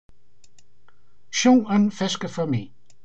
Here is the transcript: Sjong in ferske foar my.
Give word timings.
Sjong 1.37 1.61
in 1.75 1.85
ferske 1.99 2.29
foar 2.35 2.49
my. 2.53 2.63